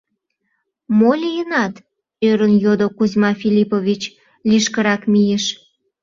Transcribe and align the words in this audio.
—Мо 0.97 1.11
лийынат?— 1.21 1.73
ӧрын 2.29 2.53
йодо 2.63 2.87
Кузьма 2.97 3.31
Филиппович, 3.41 4.01
лишкырак 4.49 5.01
мийыш. 5.11 5.45